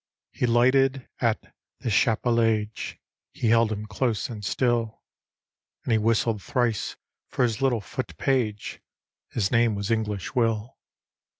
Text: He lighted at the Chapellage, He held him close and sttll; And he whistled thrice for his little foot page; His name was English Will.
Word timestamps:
He 0.31 0.47
lighted 0.47 1.07
at 1.19 1.53
the 1.81 1.91
Chapellage, 1.91 2.97
He 3.33 3.49
held 3.49 3.71
him 3.71 3.85
close 3.85 4.29
and 4.29 4.41
sttll; 4.41 4.97
And 5.83 5.91
he 5.91 5.99
whistled 5.99 6.41
thrice 6.41 6.95
for 7.27 7.43
his 7.43 7.61
little 7.61 7.81
foot 7.81 8.17
page; 8.17 8.81
His 9.29 9.51
name 9.51 9.75
was 9.75 9.91
English 9.91 10.33
Will. 10.33 10.79